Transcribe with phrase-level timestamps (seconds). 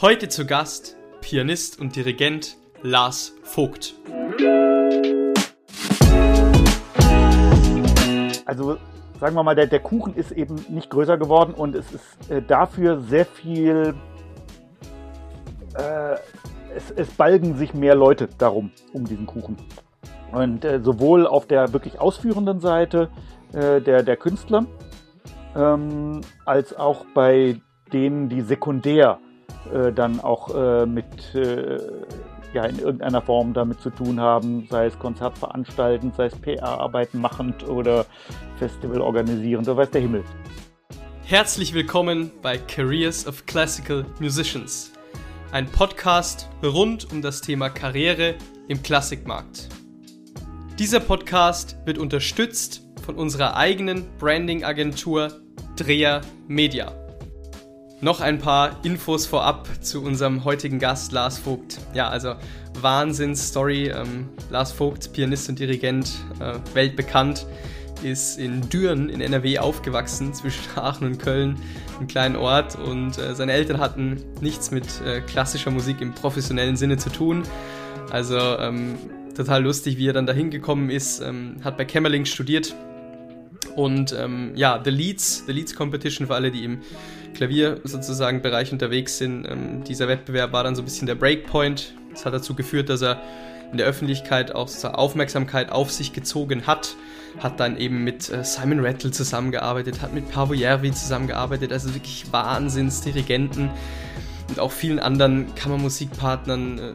[0.00, 3.94] Heute zu Gast Pianist und Dirigent Lars Vogt.
[8.44, 8.76] Also
[9.18, 12.42] sagen wir mal, der, der Kuchen ist eben nicht größer geworden und es ist äh,
[12.42, 13.94] dafür sehr viel,
[15.76, 16.14] äh,
[16.76, 19.56] es, es, balgen sich mehr Leute darum, um diesen Kuchen.
[20.30, 23.08] Und äh, sowohl auf der wirklich ausführenden Seite
[23.52, 24.66] äh, der, der Künstler,
[25.56, 27.60] ähm, als auch bei
[27.92, 29.18] denen, die sekundär
[29.72, 31.78] äh, dann auch äh, mit äh,
[32.52, 37.20] ja, in irgendeiner Form damit zu tun haben, sei es Konzert veranstaltend, sei es PR-Arbeiten
[37.20, 38.06] machend oder
[38.58, 40.24] Festival organisierend, so weiß der Himmel.
[41.24, 44.92] Herzlich willkommen bei Careers of Classical Musicians,
[45.52, 48.36] ein Podcast rund um das Thema Karriere
[48.68, 49.68] im Klassikmarkt.
[50.78, 55.45] Dieser Podcast wird unterstützt von unserer eigenen Branding-Agentur
[55.76, 56.92] Dreher Media.
[58.00, 61.78] Noch ein paar Infos vorab zu unserem heutigen Gast Lars Vogt.
[61.94, 62.34] Ja, also
[62.80, 63.88] Wahnsinns-Story.
[63.88, 67.46] Ähm, Lars Vogt, Pianist und Dirigent, äh, weltbekannt,
[68.02, 71.56] ist in Düren in NRW aufgewachsen, zwischen Aachen und Köln,
[71.98, 72.76] einem kleinen Ort.
[72.76, 77.42] Und äh, seine Eltern hatten nichts mit äh, klassischer Musik im professionellen Sinne zu tun.
[78.10, 78.96] Also ähm,
[79.34, 81.20] total lustig, wie er dann dahin gekommen ist.
[81.20, 82.74] Ähm, hat bei Kämmerling studiert.
[83.74, 86.80] Und ähm, ja, The Leads, The Leads Competition für alle, die im
[87.34, 89.46] Klavier sozusagen Bereich unterwegs sind.
[89.46, 91.94] Ähm, dieser Wettbewerb war dann so ein bisschen der Breakpoint.
[92.10, 93.20] Das hat dazu geführt, dass er
[93.72, 96.96] in der Öffentlichkeit auch Aufmerksamkeit auf sich gezogen hat.
[97.38, 102.32] Hat dann eben mit äh, Simon Rattle zusammengearbeitet, hat mit Pavo Järvi zusammengearbeitet, also wirklich
[102.32, 103.70] Wahnsinnsdirigenten
[104.48, 106.92] und auch vielen anderen Kammermusikpartnern äh,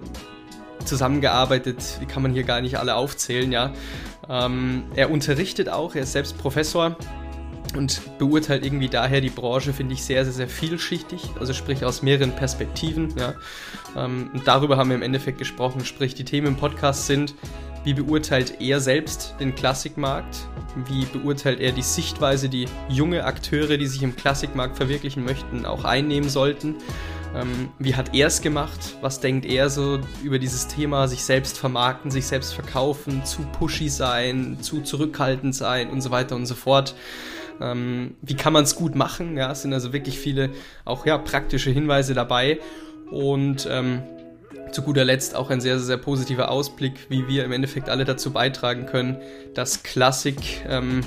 [0.86, 2.00] zusammengearbeitet.
[2.02, 3.74] Die kann man hier gar nicht alle aufzählen, ja.
[4.30, 6.96] Ähm, er unterrichtet auch, er ist selbst Professor
[7.76, 12.02] und beurteilt irgendwie daher die Branche, finde ich, sehr, sehr, sehr vielschichtig, also sprich aus
[12.02, 13.14] mehreren Perspektiven.
[13.18, 13.34] Ja.
[13.96, 17.36] Ähm, und darüber haben wir im Endeffekt gesprochen, sprich die Themen im Podcast sind,
[17.84, 20.48] wie beurteilt er selbst den Klassikmarkt?
[20.88, 25.84] Wie beurteilt er die Sichtweise, die junge Akteure, die sich im Klassikmarkt verwirklichen möchten, auch
[25.84, 26.76] einnehmen sollten?
[27.36, 28.98] Ähm, wie hat er es gemacht?
[29.02, 33.90] Was denkt er so über dieses Thema, sich selbst vermarkten, sich selbst verkaufen, zu pushy
[33.90, 36.96] sein, zu zurückhaltend sein und so weiter und so fort?
[37.62, 39.38] Ähm, wie kann man es gut machen?
[39.38, 40.50] Ja, es sind also wirklich viele
[40.84, 42.60] auch ja, praktische Hinweise dabei.
[43.12, 44.04] Und ähm,
[44.72, 48.32] zu guter Letzt auch ein sehr, sehr positiver Ausblick, wie wir im Endeffekt alle dazu
[48.32, 49.18] beitragen können,
[49.54, 51.02] dass Klassik ähm,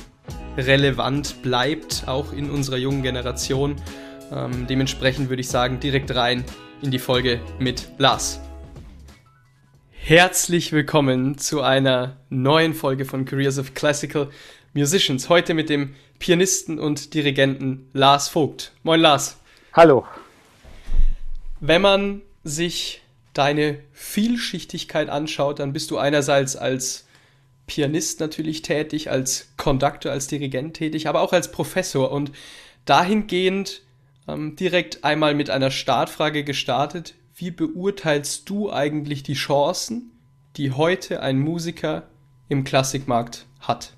[0.57, 3.77] relevant bleibt, auch in unserer jungen Generation.
[4.35, 6.45] Ähm, dementsprechend würde ich sagen, direkt rein
[6.83, 8.41] in die Folge mit Lars.
[9.91, 14.29] Herzlich willkommen zu einer neuen Folge von Careers of Classical
[14.73, 15.29] Musicians.
[15.29, 18.73] Heute mit dem Pianisten und Dirigenten Lars Vogt.
[18.83, 19.39] Moin Lars.
[19.73, 20.05] Hallo.
[21.61, 23.03] Wenn man sich
[23.35, 27.07] deine Vielschichtigkeit anschaut, dann bist du einerseits als
[27.67, 32.33] Pianist natürlich tätig, als Conductor, als Dirigent tätig, aber auch als Professor und
[32.85, 33.84] dahingehend
[34.29, 37.15] ähm, direkt einmal mit einer Startfrage gestartet.
[37.35, 40.13] Wie beurteilst du eigentlich die Chancen,
[40.57, 42.05] die heute ein Musiker
[42.49, 43.95] im Klassikmarkt hat?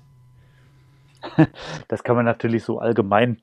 [1.87, 3.41] Das kann man natürlich so allgemein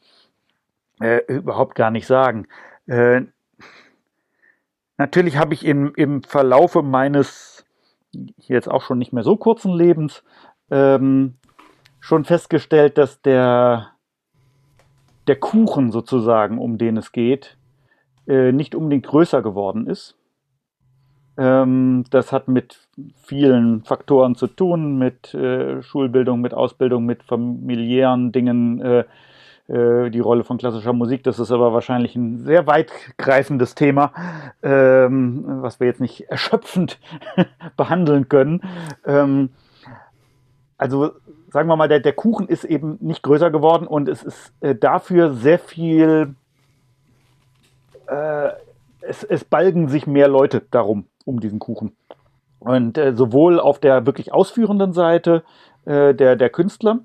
[1.00, 2.46] äh, überhaupt gar nicht sagen.
[2.86, 3.22] Äh,
[4.96, 7.64] natürlich habe ich im, im Verlaufe meines
[8.36, 10.22] jetzt auch schon nicht mehr so kurzen Lebens
[10.70, 11.36] ähm,
[12.00, 13.94] schon festgestellt, dass der,
[15.26, 17.56] der Kuchen sozusagen, um den es geht,
[18.26, 20.16] äh, nicht unbedingt größer geworden ist.
[21.36, 22.78] Ähm, das hat mit
[23.22, 29.04] vielen Faktoren zu tun, mit äh, Schulbildung, mit Ausbildung, mit familiären Dingen, äh,
[29.66, 31.24] äh, die Rolle von klassischer Musik.
[31.24, 34.12] Das ist aber wahrscheinlich ein sehr weitgreifendes Thema,
[34.62, 37.00] ähm, was wir jetzt nicht erschöpfend
[37.76, 38.60] behandeln können.
[39.04, 39.50] Ähm,
[40.78, 41.12] also
[41.54, 44.75] sagen wir mal, der, der Kuchen ist eben nicht größer geworden und es ist äh,
[44.75, 46.34] dafür sehr viel
[48.08, 48.49] äh,
[49.02, 51.96] es, es balgen sich mehr Leute darum, um diesen Kuchen.
[52.58, 55.44] Und äh, sowohl auf der wirklich ausführenden Seite
[55.84, 56.99] äh, der, der Künstler,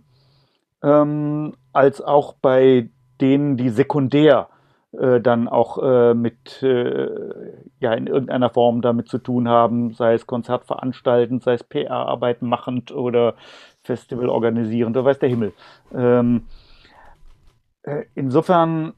[0.81, 2.89] ähm, als auch bei
[3.21, 4.49] denen, die sekundär
[4.91, 7.07] äh, dann auch äh, mit, äh,
[7.79, 12.47] ja, in irgendeiner Form damit zu tun haben, sei es Konzert veranstaltend, sei es PR-Arbeiten
[12.47, 13.35] machend oder
[13.83, 15.53] Festival organisierend, oder weiß der Himmel.
[15.93, 16.47] Ähm,
[17.83, 18.93] äh, insofern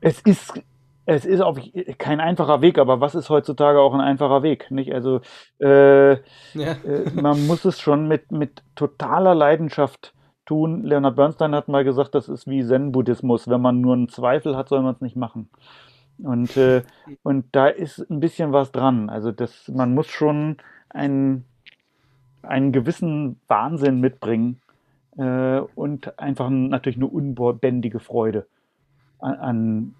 [0.00, 0.60] es ist,
[1.06, 1.58] es ist auch
[1.98, 4.70] kein einfacher Weg, aber was ist heutzutage auch ein einfacher Weg?
[4.70, 4.92] Nicht?
[4.92, 5.20] Also
[5.60, 6.18] äh, ja.
[6.54, 10.12] äh, man muss es schon mit, mit totaler Leidenschaft
[10.44, 10.82] tun.
[10.82, 13.48] Leonard Bernstein hat mal gesagt, das ist wie Zen-Buddhismus.
[13.48, 15.48] Wenn man nur einen Zweifel hat, soll man es nicht machen.
[16.18, 16.82] Und, äh,
[17.22, 19.10] und da ist ein bisschen was dran.
[19.10, 20.58] Also das, man muss schon
[20.90, 21.44] einen,
[22.42, 24.60] einen gewissen Wahnsinn mitbringen
[25.16, 28.46] äh, und einfach natürlich eine unbändige Freude
[29.18, 29.94] an, an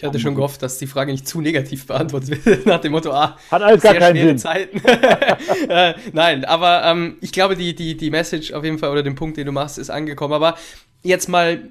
[0.00, 3.12] ich hatte schon gehofft, dass die Frage nicht zu negativ beantwortet wird, nach dem Motto,
[3.12, 4.38] ah, hat alles gar keinen Sinn.
[4.38, 4.80] Zeiten.
[5.68, 9.14] äh, nein, aber ähm, ich glaube, die, die, die Message auf jeden Fall oder den
[9.14, 10.32] Punkt, den du machst, ist angekommen.
[10.32, 10.56] Aber
[11.02, 11.68] jetzt mal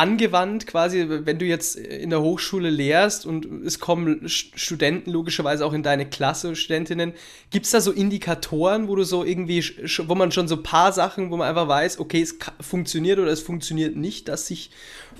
[0.00, 5.74] angewandt quasi, wenn du jetzt in der Hochschule lehrst und es kommen Studenten logischerweise auch
[5.74, 7.12] in deine Klasse, Studentinnen,
[7.50, 9.62] gibt es da so Indikatoren, wo du so irgendwie,
[10.06, 13.30] wo man schon so ein paar Sachen, wo man einfach weiß, okay, es funktioniert oder
[13.30, 14.70] es funktioniert nicht, dass sich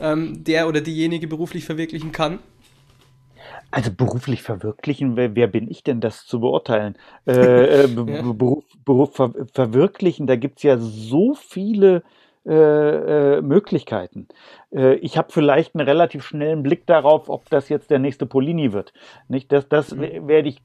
[0.01, 2.39] ähm, der oder diejenige beruflich verwirklichen kann?
[3.71, 6.97] Also beruflich verwirklichen, wer, wer, bin ich denn, das zu beurteilen?
[7.27, 7.33] Äh,
[7.85, 8.23] äh, ja.
[8.33, 12.03] Beruf, Beruf ver verwirklichen, da gibt es ja so viele
[12.47, 14.27] äh, äh, Möglichkeiten.
[14.73, 18.73] Äh, ich habe vielleicht einen relativ schnellen Blick darauf, ob das jetzt der nächste Polini
[18.73, 18.95] wird.
[19.29, 19.53] Nicht?
[19.53, 20.27] Das, das mhm.
[20.27, 20.63] werde ich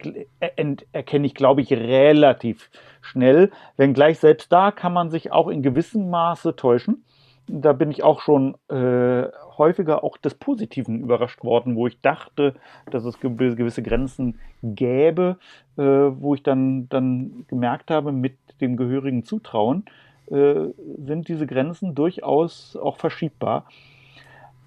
[0.93, 2.69] erkenne ich, glaube ich, relativ
[3.01, 3.51] schnell.
[3.75, 7.03] Wenngleich selbst da kann man sich auch in gewissem Maße täuschen.
[7.47, 9.27] Da bin ich auch schon äh,
[9.57, 12.55] häufiger auch des Positiven überrascht worden, wo ich dachte,
[12.89, 15.37] dass es gewisse Grenzen gäbe,
[15.77, 19.83] äh, wo ich dann, dann gemerkt habe, mit dem gehörigen Zutrauen,
[20.31, 20.69] äh,
[21.05, 23.65] sind diese Grenzen durchaus auch verschiebbar.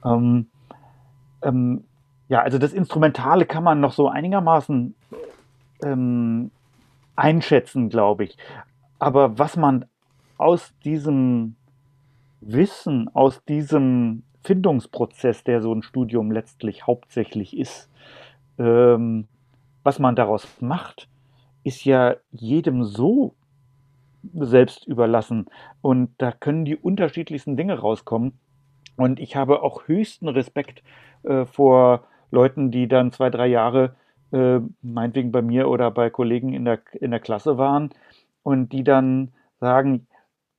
[0.04, 0.46] Ähm,
[1.42, 1.84] ähm,
[2.28, 4.94] ja, also das Instrumentale kann man noch so einigermaßen
[5.82, 6.50] ähm,
[7.16, 8.36] einschätzen, glaube ich.
[8.98, 9.86] Aber was man
[10.36, 11.56] aus diesem
[12.40, 17.90] Wissen, aus diesem Findungsprozess, der so ein Studium letztlich hauptsächlich ist,
[18.58, 19.26] ähm,
[19.82, 21.08] was man daraus macht,
[21.64, 23.34] ist ja jedem so
[24.46, 25.46] selbst überlassen.
[25.80, 28.38] Und da können die unterschiedlichsten Dinge rauskommen.
[28.96, 30.82] Und ich habe auch höchsten Respekt
[31.22, 33.94] äh, vor Leuten, die dann zwei, drei Jahre
[34.32, 37.90] äh, meinetwegen bei mir oder bei Kollegen in der, in der Klasse waren
[38.42, 40.06] und die dann sagen,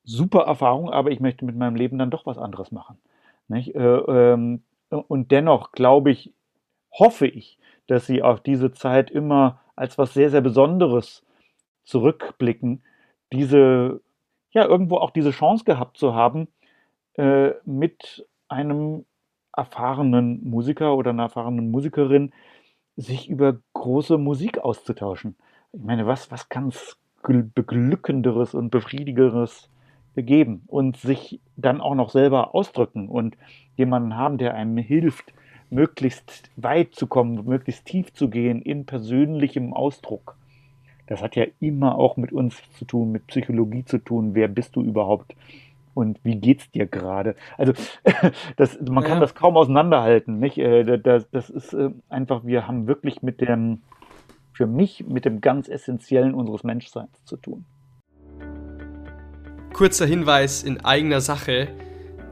[0.04, 2.98] super Erfahrung, aber ich möchte mit meinem Leben dann doch was anderes machen.
[3.50, 6.34] Äh, ähm, und dennoch glaube ich,
[6.92, 11.25] hoffe ich, dass sie auf diese Zeit immer als was sehr, sehr Besonderes
[11.84, 12.84] zurückblicken,
[13.34, 14.02] diese,
[14.52, 16.48] ja, irgendwo auch diese Chance gehabt zu haben,
[17.16, 19.06] äh, mit einem
[19.56, 22.31] erfahrenen Musiker oder einer erfahrenen Musikerin
[22.96, 25.36] sich über große Musik auszutauschen.
[25.74, 29.70] Ich meine, was, was kann es beglückenderes und befriedigeres
[30.16, 33.38] geben und sich dann auch noch selber ausdrücken und
[33.75, 35.34] jemanden haben, der einem hilft,
[35.70, 40.38] möglichst weit zu kommen, möglichst tief zu gehen in persönlichem Ausdruck
[41.10, 44.36] das hat ja immer auch mit uns zu tun, mit Psychologie zu tun.
[44.36, 45.36] Wer bist du überhaupt?
[45.96, 47.36] Und wie geht's dir gerade?
[47.58, 47.74] Also
[48.58, 49.22] das, man kann ja.
[49.22, 50.38] das kaum auseinanderhalten.
[50.38, 50.60] Nicht?
[50.60, 53.82] Äh, das, das ist äh, einfach, wir haben wirklich mit dem,
[54.54, 57.66] für mich, mit dem ganz Essentiellen unseres Menschseins zu tun.
[59.74, 61.70] Kurzer Hinweis in eigener Sache.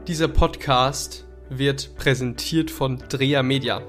[0.06, 3.82] Dieser Podcast wird präsentiert von Dreher Media.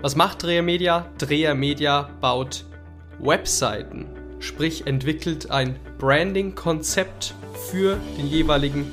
[0.00, 1.06] Was macht Dreher Media?
[1.18, 2.64] Dreher Media baut
[3.20, 4.06] Webseiten
[4.42, 7.34] sprich entwickelt ein Branding-Konzept
[7.70, 8.90] für den jeweiligen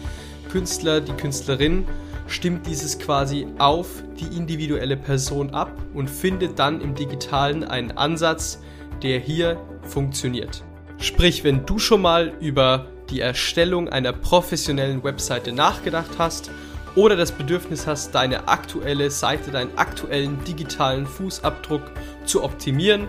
[0.52, 1.86] Künstler, die Künstlerin,
[2.28, 8.62] stimmt dieses quasi auf die individuelle Person ab und findet dann im digitalen einen Ansatz,
[9.02, 10.64] der hier funktioniert.
[11.00, 16.52] Sprich, wenn du schon mal über die Erstellung einer professionellen Webseite nachgedacht hast
[16.96, 21.84] oder das Bedürfnis hast, deine aktuelle Seite, deinen aktuellen digitalen Fußabdruck
[22.26, 23.08] zu optimieren,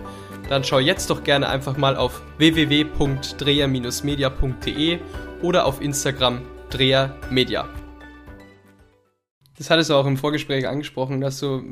[0.51, 4.99] dann schau jetzt doch gerne einfach mal auf www.dreher-media.de
[5.41, 7.69] oder auf Instagram drehermedia.
[9.57, 11.63] Das hattest du auch im Vorgespräch angesprochen, dass du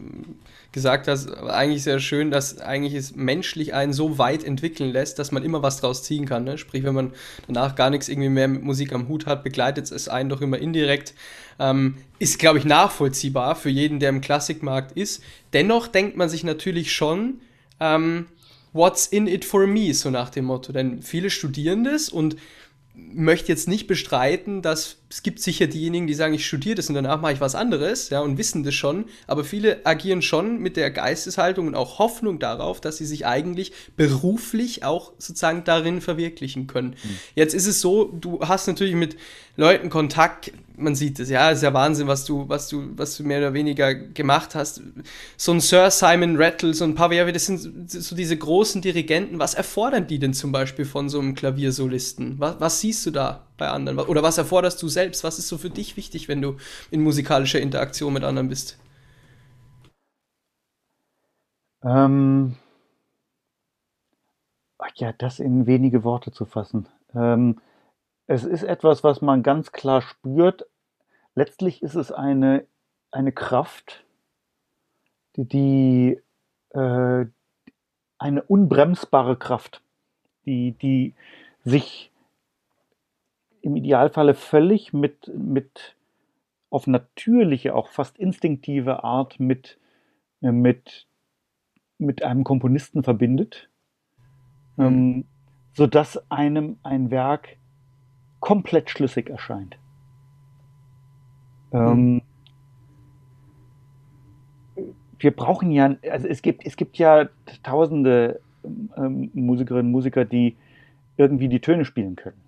[0.72, 5.34] gesagt hast, eigentlich sehr schön, dass eigentlich es menschlich einen so weit entwickeln lässt, dass
[5.34, 6.46] man immer was draus ziehen kann.
[6.46, 6.58] Ne?
[6.58, 7.12] Sprich, wenn man
[7.48, 10.58] danach gar nichts irgendwie mehr mit Musik am Hut hat, begleitet es einen doch immer
[10.58, 11.16] indirekt.
[11.60, 15.22] Ähm, ist, glaube ich, nachvollziehbar für jeden, der im Klassikmarkt ist.
[15.52, 17.42] Dennoch denkt man sich natürlich schon,
[17.82, 18.28] ähm,
[18.74, 20.72] what's in it for me, so nach dem Motto.
[20.72, 22.36] Denn viele studieren das und
[22.94, 26.96] möchte jetzt nicht bestreiten, dass es gibt sicher diejenigen, die sagen, ich studiere das und
[26.96, 30.78] danach mache ich was anderes, ja, und wissen das schon, aber viele agieren schon mit
[30.78, 36.68] der Geisteshaltung und auch Hoffnung darauf, dass sie sich eigentlich beruflich auch sozusagen darin verwirklichen
[36.68, 36.90] können.
[36.90, 37.18] Mhm.
[37.34, 39.18] Jetzt ist es so, du hast natürlich mit
[39.58, 43.24] Leuten Kontakt, man sieht es, ja, ist ja Wahnsinn, was du, was du, was du
[43.24, 44.82] mehr oder weniger gemacht hast.
[45.38, 49.40] So ein Sir Simon Rattle, so ein Paviavi, das sind so diese großen Dirigenten.
[49.40, 52.36] Was erfordern die denn zum Beispiel von so einem Klaviersolisten?
[52.38, 53.49] Was, was siehst du da?
[53.60, 54.00] Bei anderen?
[54.00, 55.24] Oder was erforderst du selbst?
[55.24, 56.58] Was ist so für dich wichtig, wenn du
[56.90, 58.80] in musikalischer Interaktion mit anderen bist?
[61.84, 62.56] Ähm,
[65.00, 66.88] ja, das in wenige Worte zu fassen.
[67.16, 67.60] Ähm,
[68.28, 70.66] es ist etwas, was man ganz klar spürt.
[71.36, 72.66] Letztlich ist es eine,
[73.12, 74.06] eine Kraft,
[75.36, 76.22] die, die
[76.72, 77.26] äh,
[78.18, 79.82] eine unbremsbare Kraft,
[80.46, 81.16] die, die
[81.64, 82.12] sich
[83.62, 85.96] im Idealfalle völlig mit, mit
[86.70, 89.80] auf natürliche, auch fast instinktive Art mit,
[90.42, 91.08] mit,
[91.98, 93.70] mit einem Komponisten verbindet,
[94.78, 94.86] mhm.
[94.86, 95.26] ähm,
[95.74, 97.58] sodass einem ein Werk
[98.40, 99.78] komplett schlüssig erscheint.
[101.72, 101.80] Mhm.
[101.80, 102.22] Ähm,
[105.20, 107.28] wir brauchen ja, also es gibt, es gibt ja
[107.64, 110.56] tausende ähm, Musikerinnen und Musiker, die
[111.18, 112.42] irgendwie die Töne spielen können.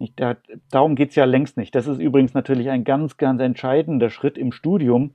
[0.00, 0.36] Nicht, da,
[0.70, 1.74] darum geht es ja längst nicht.
[1.74, 5.14] Das ist übrigens natürlich ein ganz, ganz entscheidender Schritt im Studium.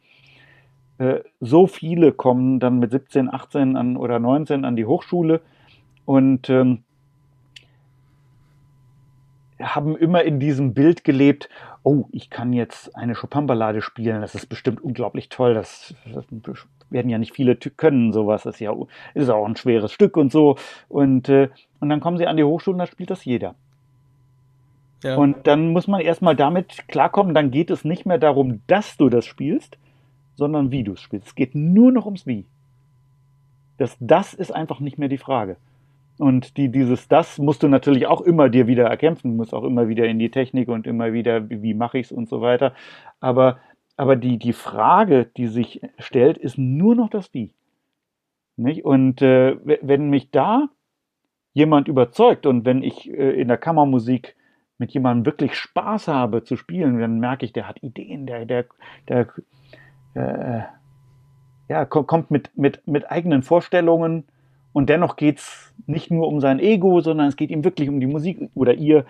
[0.99, 5.41] Äh, so viele kommen dann mit 17, 18 an, oder 19 an die Hochschule
[6.05, 6.83] und ähm,
[9.59, 11.49] haben immer in diesem Bild gelebt,
[11.81, 16.25] oh, ich kann jetzt eine Chopin-Ballade spielen, das ist bestimmt unglaublich toll, das, das
[16.91, 18.75] werden ja nicht viele können sowas, das ist ja
[19.15, 20.57] ist auch ein schweres Stück und so.
[20.89, 21.49] Und, äh,
[21.79, 23.55] und dann kommen sie an die Hochschule und da spielt das jeder.
[25.13, 29.09] Und dann muss man erstmal damit klarkommen, dann geht es nicht mehr darum, dass du
[29.09, 29.77] das spielst,
[30.35, 31.27] sondern wie du es spielst.
[31.27, 32.45] Es geht nur noch ums Wie.
[33.77, 35.57] Das Das ist einfach nicht mehr die Frage.
[36.17, 39.87] Und die, dieses Das musst du natürlich auch immer dir wieder erkämpfen, musst auch immer
[39.87, 42.73] wieder in die Technik und immer wieder, wie, wie mache ich es und so weiter.
[43.19, 43.57] Aber
[43.97, 47.53] aber die, die Frage, die sich stellt, ist nur noch das Wie.
[48.57, 48.85] Nicht?
[48.85, 50.69] Und äh, wenn mich da
[51.53, 54.35] jemand überzeugt und wenn ich äh, in der Kammermusik
[54.77, 58.65] mit jemandem wirklich Spaß habe zu spielen, dann merke ich, der hat Ideen, der, der,
[59.07, 59.27] der
[60.13, 60.63] äh,
[61.67, 64.25] ja, kommt mit, mit, mit eigenen Vorstellungen
[64.73, 67.99] und dennoch geht es nicht nur um sein Ego, sondern es geht ihm wirklich um
[67.99, 69.05] die Musik oder ihr.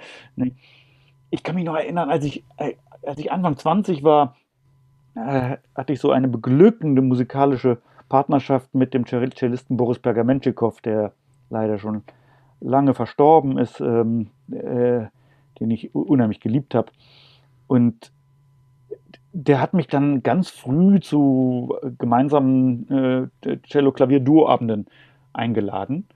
[1.31, 2.73] Ich kann mich noch erinnern, als ich, äh,
[3.05, 4.35] als ich Anfang 20 war,
[5.15, 7.79] äh, hatte ich so eine beglückende musikalische
[8.09, 11.13] Partnerschaft mit dem Cellisten Boris Pergamenschikow, der
[11.49, 12.03] leider schon
[12.61, 15.05] lange verstorben ist, ähm, äh,
[15.59, 16.91] den ich unheimlich geliebt habe.
[17.67, 18.11] Und
[19.33, 24.85] der hat mich dann ganz früh zu gemeinsamen äh, Cello-Klavier-Duo-Abenden
[25.33, 26.07] eingeladen.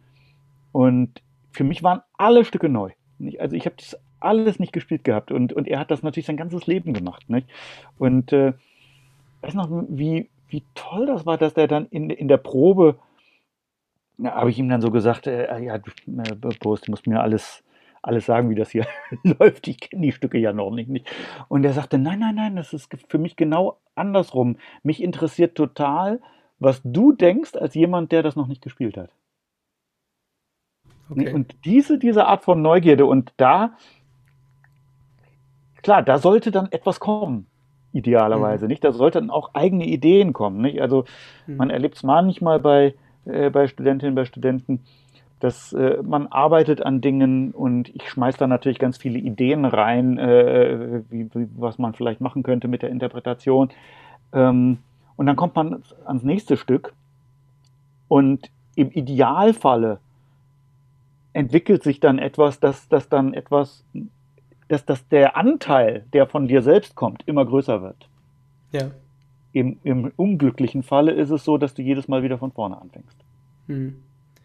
[0.72, 2.91] Und für mich waren alle Stücke neu.
[3.39, 5.31] Also ich habe das alles nicht gespielt gehabt.
[5.31, 7.29] Und, und er hat das natürlich sein ganzes Leben gemacht.
[7.29, 7.50] Nicht?
[7.98, 8.53] Und äh,
[9.41, 12.98] weiß noch, wie, wie toll das war, dass der dann in, in der Probe,
[14.24, 15.79] habe ich ihm dann so gesagt, äh, ja, äh,
[16.60, 17.63] Prost, du musst mir alles,
[18.01, 18.86] alles sagen, wie das hier
[19.24, 19.68] läuft.
[19.68, 21.10] Ich kenne die Stücke ja noch nicht, nicht.
[21.48, 24.58] Und er sagte, nein, nein, nein, das ist für mich genau andersrum.
[24.84, 26.22] Mich interessiert total,
[26.60, 29.12] was du denkst als jemand, der das noch nicht gespielt hat.
[31.10, 31.34] Okay.
[31.34, 33.75] Und diese, diese Art von Neugierde und da,
[35.82, 37.48] klar, da sollte dann etwas kommen
[37.91, 38.70] idealerweise, mhm.
[38.70, 38.84] nicht?
[38.84, 40.82] Da sollten auch eigene Ideen kommen, nicht?
[40.82, 41.06] Also
[41.48, 41.58] mhm.
[41.58, 44.82] man erlebt es manchmal bei, äh, bei Studentinnen, bei Studenten,
[45.39, 50.17] dass äh, man arbeitet an Dingen und ich schmeiße da natürlich ganz viele Ideen rein,
[50.17, 53.69] äh, wie, wie, was man vielleicht machen könnte mit der Interpretation.
[54.34, 54.79] Ähm,
[55.15, 56.93] und dann kommt man ans nächste Stück
[58.08, 60.00] und im Idealfalle
[61.34, 63.86] entwickelt sich dann etwas, dass das dann etwas
[64.69, 68.08] dass, dass der Anteil, der von dir selbst kommt, immer größer wird.
[68.72, 68.91] Ja.
[69.51, 73.17] Im, Im unglücklichen Falle ist es so, dass du jedes Mal wieder von vorne anfängst.
[73.67, 73.96] Mhm.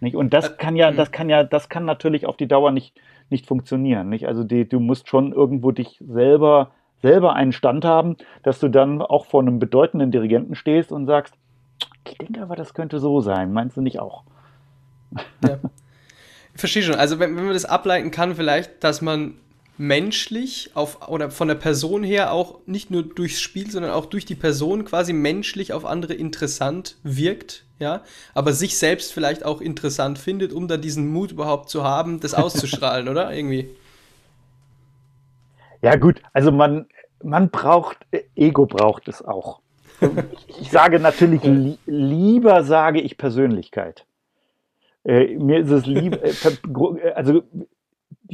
[0.05, 0.17] Nicht?
[0.17, 2.95] Und das kann ja, das kann ja, das kann natürlich auf die Dauer nicht,
[3.31, 4.11] nicht funktionieren.
[4.11, 4.29] Nicht?
[4.29, 9.01] Also die, du musst schon irgendwo dich selber, selber einen Stand haben, dass du dann
[9.01, 11.35] auch vor einem bedeutenden Dirigenten stehst und sagst,
[12.07, 13.53] ich denke aber, das könnte so sein.
[13.55, 14.25] Meinst du nicht auch?
[15.43, 15.59] Ja.
[16.53, 16.97] Ich verstehe schon.
[16.97, 19.39] Also wenn, wenn man das ableiten kann, vielleicht, dass man
[19.77, 24.25] menschlich auf oder von der Person her auch nicht nur durchs Spiel, sondern auch durch
[24.25, 28.03] die Person quasi menschlich auf andere interessant wirkt, ja,
[28.35, 32.35] aber sich selbst vielleicht auch interessant findet, um dann diesen Mut überhaupt zu haben, das
[32.35, 33.35] auszustrahlen, oder?
[33.35, 33.69] Irgendwie.
[35.83, 36.87] Ja, gut, also man,
[37.23, 37.99] man braucht,
[38.37, 39.61] Ego braucht es auch.
[40.61, 44.07] Ich sage natürlich li lieber, sage ich Persönlichkeit.
[45.05, 47.43] Äh, mir ist es lieber, äh, also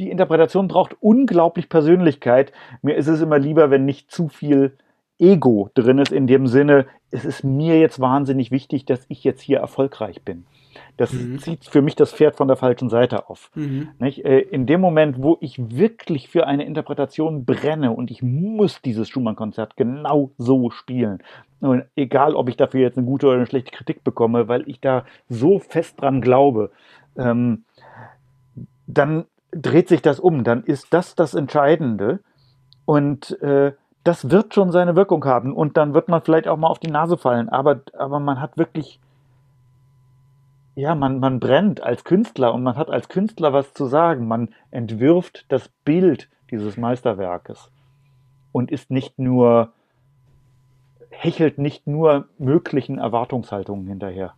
[0.01, 2.51] die Interpretation braucht unglaublich Persönlichkeit.
[2.81, 4.75] Mir ist es immer lieber, wenn nicht zu viel
[5.19, 9.41] Ego drin ist, in dem Sinne, es ist mir jetzt wahnsinnig wichtig, dass ich jetzt
[9.41, 10.45] hier erfolgreich bin.
[10.97, 11.37] Das mhm.
[11.37, 13.51] zieht für mich das Pferd von der falschen Seite auf.
[13.53, 13.89] Mhm.
[13.99, 19.07] Äh, in dem Moment, wo ich wirklich für eine Interpretation brenne und ich muss dieses
[19.07, 21.21] Schumann-Konzert genau so spielen,
[21.59, 24.81] und egal ob ich dafür jetzt eine gute oder eine schlechte Kritik bekomme, weil ich
[24.81, 26.71] da so fest dran glaube,
[27.15, 27.65] ähm,
[28.87, 32.19] dann dreht sich das um, dann ist das das Entscheidende
[32.85, 36.69] und äh, das wird schon seine Wirkung haben und dann wird man vielleicht auch mal
[36.69, 38.99] auf die Nase fallen, aber, aber man hat wirklich,
[40.75, 44.27] ja, man, man brennt als Künstler und man hat als Künstler was zu sagen.
[44.27, 47.69] Man entwirft das Bild dieses Meisterwerkes
[48.51, 49.73] und ist nicht nur,
[51.09, 54.33] hechelt nicht nur möglichen Erwartungshaltungen hinterher.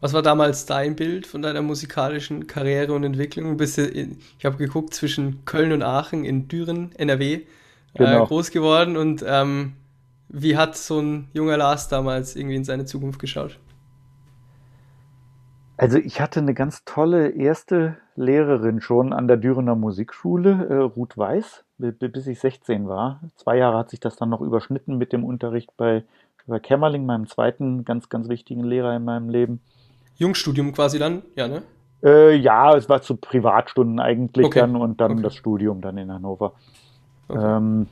[0.00, 3.58] Was war damals dein Bild von deiner musikalischen Karriere und Entwicklung?
[3.58, 7.42] Bist du in, ich habe geguckt, zwischen Köln und Aachen in Düren, NRW,
[7.94, 8.24] genau.
[8.24, 8.96] äh, groß geworden.
[8.96, 9.74] Und ähm,
[10.30, 13.58] wie hat so ein junger Lars damals irgendwie in seine Zukunft geschaut?
[15.76, 21.16] Also ich hatte eine ganz tolle erste Lehrerin schon an der Dürener Musikschule, äh, Ruth
[21.16, 23.20] Weiß, bis ich 16 war.
[23.36, 26.04] Zwei Jahre hat sich das dann noch überschnitten mit dem Unterricht bei,
[26.46, 29.60] bei Kämmerling, meinem zweiten ganz, ganz wichtigen Lehrer in meinem Leben.
[30.20, 31.62] Jungstudium quasi dann, ja, ne?
[32.02, 34.60] Äh, ja, es war zu Privatstunden eigentlich okay.
[34.60, 35.22] dann und dann okay.
[35.22, 36.52] das Studium dann in Hannover.
[37.28, 37.56] Okay.
[37.56, 37.86] Ähm,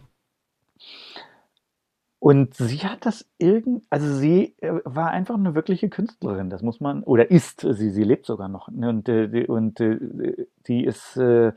[2.20, 6.80] und sie hat das irgend, also sie äh, war einfach eine wirkliche Künstlerin, das muss
[6.80, 8.68] man, oder ist, sie, sie lebt sogar noch.
[8.70, 8.88] Ne?
[8.88, 11.52] Und, äh, und äh, die ist, äh,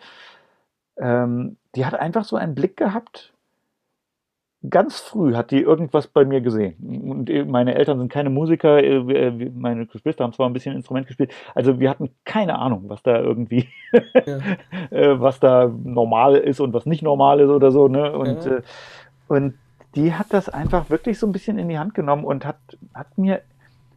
[0.97, 3.33] ähm, die hat einfach so einen Blick gehabt
[4.69, 6.75] ganz früh hat die irgendwas bei mir gesehen.
[7.09, 10.75] Und äh, meine Eltern sind keine Musiker, äh, äh, meine Geschwister haben zwar ein bisschen
[10.75, 13.67] Instrument gespielt, also wir hatten keine Ahnung, was da irgendwie,
[14.91, 15.19] ja.
[15.19, 17.87] was da normal ist und was nicht normal ist oder so.
[17.87, 18.11] Ne?
[18.15, 18.59] Und, ja.
[19.27, 19.55] und
[19.95, 22.59] die hat das einfach wirklich so ein bisschen in die Hand genommen und hat,
[22.93, 23.41] hat mir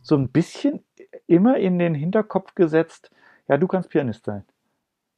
[0.02, 0.80] so ein bisschen
[1.26, 3.10] immer in den Hinterkopf gesetzt,
[3.48, 4.44] ja, du kannst Pianist sein.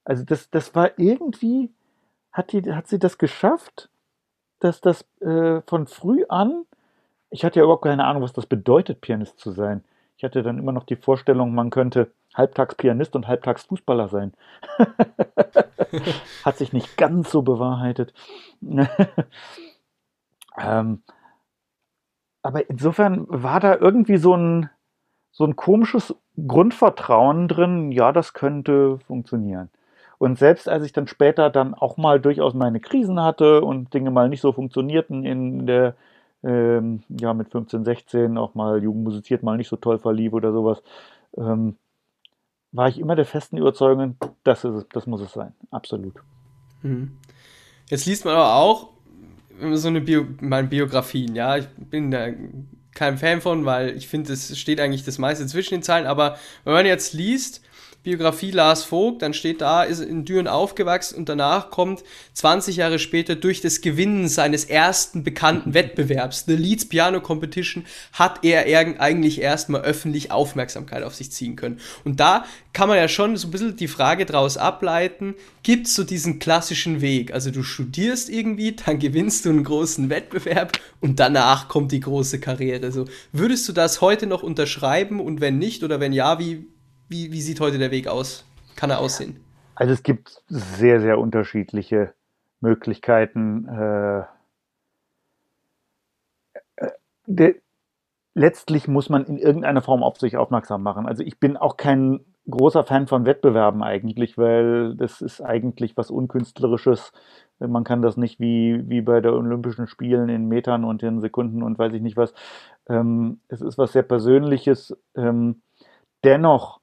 [0.05, 1.73] Also das, das war irgendwie,
[2.33, 3.91] hat, die, hat sie das geschafft,
[4.61, 6.65] dass das äh, von früh an,
[7.31, 9.85] ich hatte ja überhaupt keine Ahnung, was das bedeutet, Pianist zu sein.
[10.17, 14.33] Ich hatte dann immer noch die Vorstellung, man könnte halbtags Pianist und halbtags Fußballer sein.
[16.45, 18.15] Hat sich nicht ganz so bewahrheitet.
[20.59, 21.03] ähm,
[22.43, 24.71] aber insofern war da irgendwie so ein,
[25.33, 26.15] so ein komisches
[26.47, 29.71] Grundvertrauen drin, ja, das könnte funktionieren.
[30.19, 34.11] Und selbst als ich dann später dann auch mal durchaus meine Krisen hatte und Dinge
[34.11, 35.95] mal nicht so funktionierten in der,
[36.43, 40.53] ähm, ja, mit 15, 16 auch mal Jugend musiziert, mal nicht so toll verlief oder
[40.53, 40.83] sowas,
[41.37, 41.77] ähm,
[42.73, 45.55] war ich immer der festen Überzeugung, das, ist es, das muss es sein.
[45.71, 46.15] Absolut.
[46.83, 47.19] Mhm.
[47.89, 48.91] Jetzt liest man aber auch
[49.73, 52.29] so eine Bio, meine Biografien, ja, ich bin da
[52.95, 56.39] kein Fan von, weil ich finde, es steht eigentlich das meiste zwischen den Zeilen, aber
[56.65, 57.63] wenn man jetzt liest,
[58.07, 63.01] Biografie Lars Vogt, dann steht da, ist in Düren aufgewachsen und danach kommt 20 Jahre
[63.01, 68.65] später durch das Gewinnen seines ersten bekannten Wettbewerbs, The Leeds Piano Competition, hat er
[69.01, 71.81] eigentlich erstmal öffentlich Aufmerksamkeit auf sich ziehen können.
[72.05, 75.97] Und da kann man ja schon so ein bisschen die Frage draus ableiten, gibt es
[75.97, 77.35] so diesen klassischen Weg?
[77.35, 82.39] Also du studierst irgendwie, dann gewinnst du einen großen Wettbewerb und danach kommt die große
[82.39, 82.93] Karriere.
[82.93, 86.67] So, würdest du das heute noch unterschreiben und wenn nicht oder wenn ja, wie,
[87.09, 88.45] wie, wie sieht heute der Weg aus?
[88.75, 89.41] Kann er aussehen?
[89.75, 92.15] Also es gibt sehr, sehr unterschiedliche
[92.61, 93.69] Möglichkeiten.
[93.69, 94.21] Äh,
[96.77, 96.91] äh,
[97.27, 97.55] der,
[98.35, 101.07] letztlich muss man in irgendeiner Form auf sich aufmerksam machen.
[101.07, 106.11] Also ich bin auch kein großer Fan von Wettbewerben eigentlich, weil das ist eigentlich was
[106.11, 107.13] Unkünstlerisches.
[107.59, 111.63] Man kann das nicht wie, wie bei der Olympischen Spielen in Metern und in Sekunden
[111.63, 112.35] und weiß ich nicht was.
[112.89, 114.97] Ähm, es ist was sehr Persönliches.
[115.17, 115.63] Ähm,
[116.23, 116.81] dennoch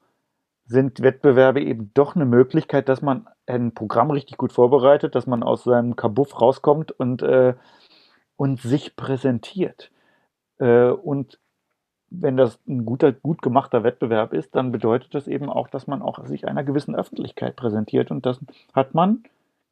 [0.73, 5.43] sind Wettbewerbe eben doch eine Möglichkeit, dass man ein Programm richtig gut vorbereitet, dass man
[5.43, 7.53] aus seinem Kabuff rauskommt und, äh,
[8.37, 9.91] und sich präsentiert.
[10.57, 11.39] Äh, und
[12.09, 16.01] wenn das ein guter, gut gemachter Wettbewerb ist, dann bedeutet das eben auch, dass man
[16.01, 18.39] auch sich einer gewissen Öffentlichkeit präsentiert und das
[18.73, 19.23] hat man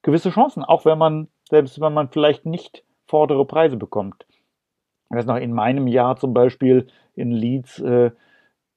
[0.04, 4.26] gewisse Chancen, auch wenn man, selbst wenn man vielleicht nicht vordere Preise bekommt.
[5.10, 8.12] Ich weiß noch, in meinem Jahr zum Beispiel in Leeds äh,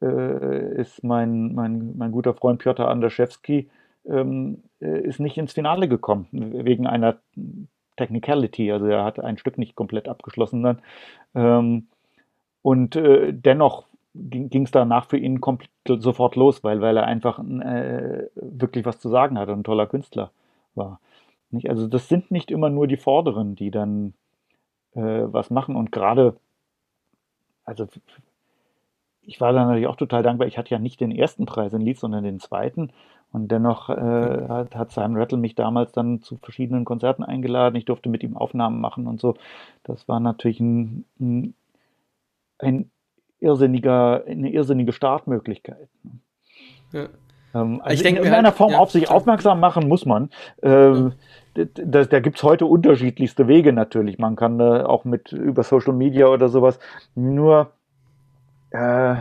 [0.04, 3.70] äh, ist mein, mein, mein guter Freund Piotr Andraszewski
[4.06, 7.18] ähm, äh, ist nicht ins Finale gekommen, wegen einer
[7.96, 8.72] Technicality.
[8.72, 10.82] Also er hat ein Stück nicht komplett abgeschlossen dann.
[11.34, 11.86] Ähm,
[12.62, 15.40] und äh, dennoch ging es danach für ihn
[15.86, 20.30] sofort los, weil, weil er einfach äh, wirklich was zu sagen hatte, ein toller Künstler
[20.74, 21.00] war.
[21.50, 21.68] Nicht?
[21.68, 24.14] Also das sind nicht immer nur die Vorderen, die dann
[24.94, 26.36] äh, was machen und gerade,
[27.64, 27.88] also
[29.26, 30.46] ich war dann natürlich auch total dankbar.
[30.48, 32.90] Ich hatte ja nicht den ersten Preis in Leeds, sondern den zweiten.
[33.32, 37.74] Und dennoch äh, hat, hat Simon Rattle mich damals dann zu verschiedenen Konzerten eingeladen.
[37.76, 39.34] Ich durfte mit ihm Aufnahmen machen und so.
[39.82, 41.54] Das war natürlich ein, ein,
[42.58, 42.90] ein
[43.40, 45.88] irrsinniger, eine irrsinnige Startmöglichkeit.
[46.92, 47.08] Ja.
[47.54, 50.30] Ähm, also ich denke, in irgendeiner halt, Form ja, auf sich aufmerksam machen muss man.
[50.62, 51.14] Ähm,
[51.56, 51.64] ja.
[51.64, 54.18] da, da gibt es heute unterschiedlichste Wege natürlich.
[54.18, 56.78] Man kann äh, auch mit über Social Media oder sowas.
[57.16, 57.72] Nur
[58.74, 59.16] äh,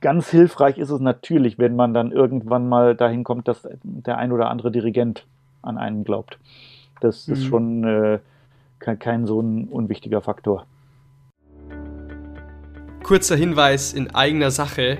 [0.00, 4.32] ganz hilfreich ist es natürlich, wenn man dann irgendwann mal dahin kommt, dass der ein
[4.32, 5.26] oder andere Dirigent
[5.62, 6.38] an einen glaubt.
[7.00, 7.34] Das mhm.
[7.34, 8.18] ist schon äh,
[8.78, 10.66] kein, kein so ein unwichtiger Faktor.
[13.02, 14.98] Kurzer Hinweis in eigener Sache.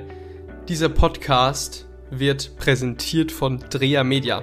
[0.68, 4.42] Dieser Podcast wird präsentiert von Dreher Media.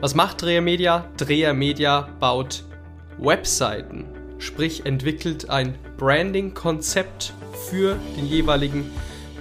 [0.00, 1.04] Was macht Dreher Media?
[1.18, 2.64] Dreher Media baut
[3.18, 4.04] Webseiten,
[4.38, 7.32] sprich entwickelt ein Branding-Konzept
[7.68, 8.90] für den jeweiligen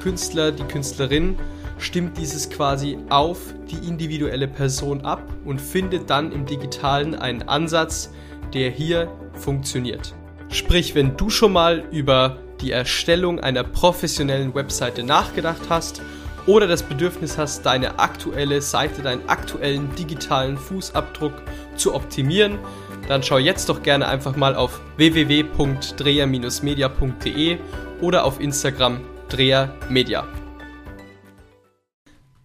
[0.02, 1.38] Künstler, die Künstlerin,
[1.78, 8.12] stimmt dieses quasi auf die individuelle Person ab und findet dann im digitalen einen Ansatz,
[8.54, 10.14] der hier funktioniert.
[10.50, 16.02] Sprich, wenn du schon mal über die Erstellung einer professionellen Webseite nachgedacht hast
[16.48, 21.34] oder das Bedürfnis hast, deine aktuelle Seite, deinen aktuellen digitalen Fußabdruck
[21.76, 22.60] zu optimieren,
[23.08, 27.58] dann schau jetzt doch gerne einfach mal auf www.dreher-media.de
[28.02, 30.28] oder auf Instagram drehermedia.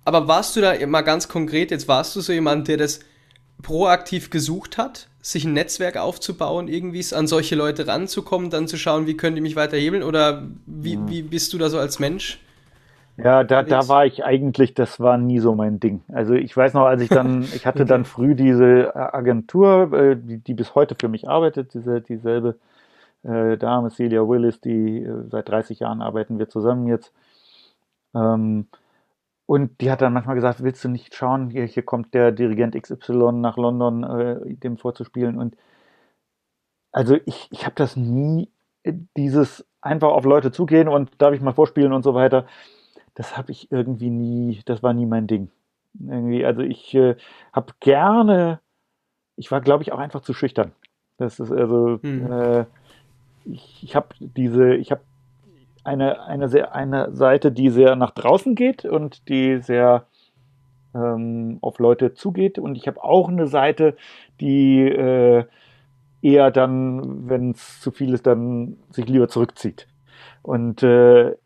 [0.04, 3.00] Aber warst du da mal ganz konkret, jetzt warst du so jemand, der das
[3.62, 9.06] proaktiv gesucht hat, sich ein Netzwerk aufzubauen, irgendwie an solche Leute ranzukommen, dann zu schauen,
[9.06, 12.38] wie können die mich weiterhebeln oder wie, wie bist du da so als Mensch?
[13.22, 16.02] Ja, da, da war ich eigentlich, das war nie so mein Ding.
[16.08, 20.38] Also ich weiß noch, als ich dann, ich hatte dann früh diese Agentur, äh, die,
[20.38, 22.58] die bis heute für mich arbeitet, diese, dieselbe
[23.22, 27.12] äh, Dame, Celia Willis, die äh, seit 30 Jahren arbeiten wir zusammen jetzt.
[28.14, 28.66] Ähm,
[29.46, 32.80] und die hat dann manchmal gesagt, willst du nicht schauen, hier, hier kommt der Dirigent
[32.80, 35.38] XY nach London, äh, dem vorzuspielen.
[35.38, 35.56] Und
[36.92, 38.50] also ich, ich habe das nie,
[38.84, 42.46] äh, dieses einfach auf Leute zugehen und darf ich mal vorspielen und so weiter,
[43.14, 45.50] das habe ich irgendwie nie, das war nie mein Ding.
[45.98, 47.16] Irgendwie, also ich äh,
[47.52, 48.60] habe gerne,
[49.36, 50.72] ich war glaube ich auch einfach zu schüchtern.
[51.18, 52.32] Das ist also, hm.
[52.32, 52.64] äh,
[53.44, 55.02] ich, ich habe diese, ich habe
[55.84, 60.06] eine, eine, sehr, eine Seite, die sehr nach draußen geht und die sehr
[60.94, 62.58] ähm, auf Leute zugeht.
[62.58, 63.96] Und ich habe auch eine Seite,
[64.40, 65.44] die äh,
[66.22, 69.86] eher dann, wenn es zu viel ist, dann sich lieber zurückzieht.
[70.42, 71.36] Und äh,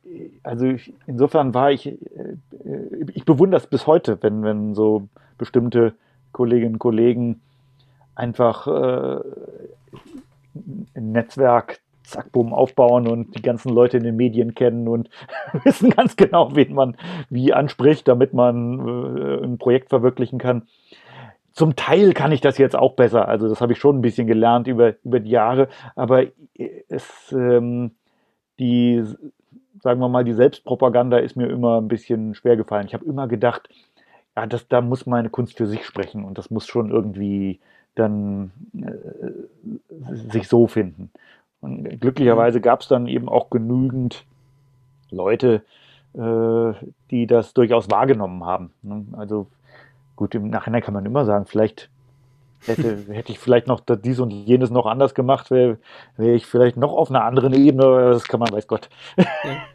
[0.43, 1.97] also ich, insofern war ich, äh,
[3.15, 5.95] ich bewundere es bis heute, wenn, wenn so bestimmte
[6.33, 7.41] Kolleginnen und Kollegen
[8.15, 9.21] einfach äh,
[10.95, 15.09] ein Netzwerk zack, bumm, aufbauen und die ganzen Leute in den Medien kennen und
[15.65, 16.97] wissen ganz genau, wen man
[17.31, 20.67] wie anspricht, damit man äh, ein Projekt verwirklichen kann.
[21.53, 24.27] Zum Teil kann ich das jetzt auch besser, also das habe ich schon ein bisschen
[24.27, 26.25] gelernt über, über die Jahre, aber
[26.89, 27.93] es, ähm,
[28.59, 29.05] die,
[29.85, 32.87] sagen wir mal, die Selbstpropaganda ist mir immer ein bisschen schwer gefallen.
[32.87, 33.69] Ich habe immer gedacht,
[34.35, 37.61] ja, das, da muss meine Kunst für sich sprechen und das muss schon irgendwie
[37.95, 41.11] dann äh, sich so finden.
[41.61, 44.25] Und glücklicherweise gab es dann eben auch genügend
[45.11, 45.63] Leute,
[46.15, 46.73] äh,
[47.11, 48.73] die das durchaus wahrgenommen haben.
[48.83, 49.05] Ne?
[49.13, 49.49] Also
[50.17, 51.91] gut, im Nachhinein kann man immer sagen, vielleicht
[52.67, 55.79] hätte, hätte ich vielleicht noch dies und jenes noch anders gemacht, wäre
[56.17, 59.25] wär ich vielleicht noch auf einer anderen Ebene, das kann man, weiß Gott, ja,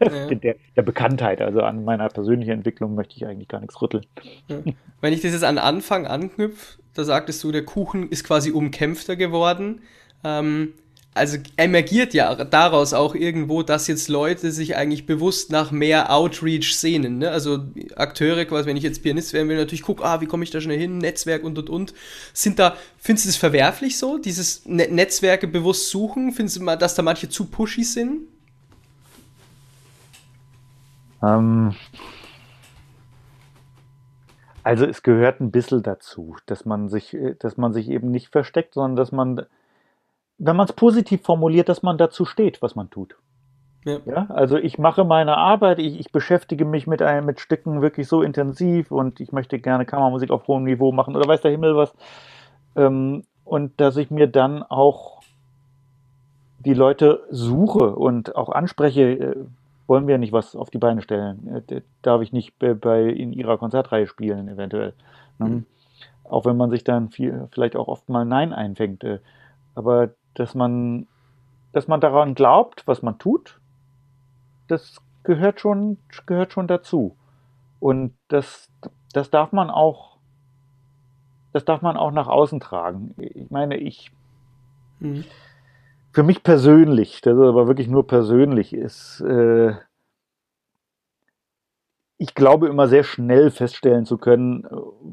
[0.00, 0.34] ja.
[0.34, 4.04] Der, der, Bekanntheit, also an meiner persönlichen Entwicklung möchte ich eigentlich gar nichts rütteln.
[4.48, 4.58] Ja.
[5.00, 9.16] Wenn ich das jetzt an Anfang anknüpfe, da sagtest du, der Kuchen ist quasi umkämpfter
[9.16, 9.82] geworden.
[10.24, 10.74] Ähm,
[11.12, 16.76] also emergiert ja daraus auch irgendwo, dass jetzt Leute sich eigentlich bewusst nach mehr Outreach
[16.76, 17.18] sehnen.
[17.18, 17.30] Ne?
[17.30, 17.64] Also
[17.96, 20.60] Akteure, quasi, wenn ich jetzt Pianist werden will, natürlich gucke, ah, wie komme ich da
[20.60, 21.94] schnell hin, Netzwerk und und und.
[22.32, 26.30] Sind da, findest du das verwerflich so, dieses ne Netzwerke bewusst suchen?
[26.32, 28.20] Findest du mal, dass da manche zu pushy sind?
[31.22, 31.74] Ähm,
[34.62, 38.74] also es gehört ein bisschen dazu, dass man sich, dass man sich eben nicht versteckt,
[38.74, 39.46] sondern dass man
[40.40, 43.14] wenn man es positiv formuliert, dass man dazu steht, was man tut.
[43.84, 43.98] Ja.
[44.06, 44.26] ja.
[44.30, 48.22] also ich mache meine Arbeit, ich, ich beschäftige mich mit, einem, mit Stücken wirklich so
[48.22, 51.94] intensiv und ich möchte gerne Kammermusik auf hohem Niveau machen oder weiß der Himmel was.
[52.74, 55.20] Ähm, und dass ich mir dann auch
[56.58, 59.36] die Leute suche und auch anspreche, äh,
[59.86, 61.62] wollen wir nicht was auf die Beine stellen?
[61.68, 64.94] Äh, darf ich nicht bei, bei, in ihrer Konzertreihe spielen, eventuell?
[65.38, 65.46] Ne?
[65.46, 65.66] Mhm.
[66.24, 69.04] Auch wenn man sich dann viel, vielleicht auch oft mal Nein einfängt.
[69.04, 69.18] Äh,
[69.74, 71.06] aber dass man,
[71.72, 73.60] dass man daran glaubt, was man tut,
[74.68, 77.16] das gehört schon, gehört schon dazu.
[77.78, 78.70] Und das,
[79.12, 80.18] das darf man auch,
[81.52, 83.14] das darf man auch nach außen tragen.
[83.18, 84.12] Ich meine, ich,
[85.00, 85.24] mhm.
[86.12, 89.74] für mich persönlich, das ist aber wirklich nur persönlich, ist, äh,
[92.18, 94.66] ich glaube immer sehr schnell feststellen zu können,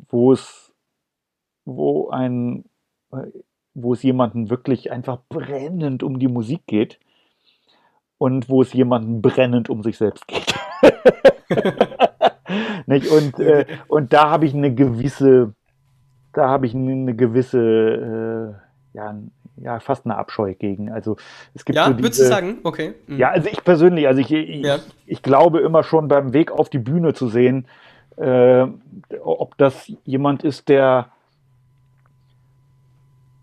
[0.10, 0.74] wo es,
[1.64, 2.66] wo ein,
[3.78, 7.00] wo es jemanden wirklich einfach brennend um die Musik geht
[8.18, 10.54] und wo es jemanden brennend um sich selbst geht.
[12.88, 13.08] Nicht?
[13.12, 15.54] Und, äh, und da habe ich eine gewisse,
[16.34, 18.56] da habe ich eine gewisse,
[18.94, 19.16] äh, ja,
[19.58, 20.92] ja, fast eine Abscheu gegen.
[20.92, 21.18] Also
[21.54, 22.58] es gibt ja, so diese, würdest du sagen?
[22.64, 22.96] Okay.
[23.06, 23.18] Mhm.
[23.20, 24.80] Ja, also ich persönlich, also ich, ich, ja.
[25.06, 27.68] ich, glaube immer schon beim Weg auf die Bühne zu sehen,
[28.16, 28.66] äh,
[29.22, 31.12] ob das jemand ist, der